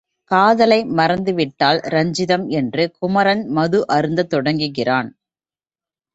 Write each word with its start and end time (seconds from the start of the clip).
காதலை 0.31 0.85
மறந்துவிட்டாள் 0.91 1.79
ரஞ்சிதம் 1.87 2.47
என்று 2.51 2.91
குமரன் 2.99 3.43
மது 3.49 3.81
அருந்தத் 3.87 4.29
தொடங்குகிறான். 4.29 5.11